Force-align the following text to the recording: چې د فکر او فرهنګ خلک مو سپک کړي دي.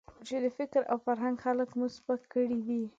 چې 0.27 0.35
د 0.43 0.45
فکر 0.57 0.81
او 0.91 0.97
فرهنګ 1.05 1.35
خلک 1.45 1.69
مو 1.77 1.85
سپک 1.95 2.21
کړي 2.33 2.59
دي. 2.67 2.81